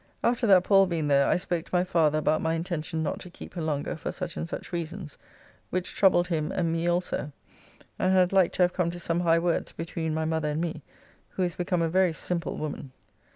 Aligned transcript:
After 0.23 0.47
that 0.47 0.63
Pall 0.63 0.87
being 0.87 1.09
there 1.09 1.27
I 1.27 1.37
spoke 1.37 1.65
to 1.67 1.75
my 1.75 1.83
father 1.83 2.17
about 2.17 2.41
my 2.41 2.55
intention 2.55 3.03
not 3.03 3.19
to 3.19 3.29
keep 3.29 3.53
her 3.53 3.61
longer 3.61 3.95
for 3.95 4.11
such 4.11 4.35
and 4.35 4.49
such 4.49 4.71
reasons, 4.73 5.19
which 5.69 5.93
troubled 5.93 6.29
him 6.29 6.51
and 6.51 6.73
me 6.73 6.87
also, 6.87 7.31
and 7.99 8.11
had 8.11 8.33
like 8.33 8.51
to 8.53 8.63
have 8.63 8.73
come 8.73 8.89
to 8.89 8.99
some 8.99 9.19
high 9.19 9.37
words 9.37 9.71
between 9.73 10.15
my 10.15 10.25
mother 10.25 10.49
and 10.49 10.59
me, 10.61 10.81
who 11.29 11.43
is 11.43 11.53
become 11.53 11.83
a 11.83 11.87
very 11.87 12.13
simple 12.13 12.57
woman. 12.57 12.91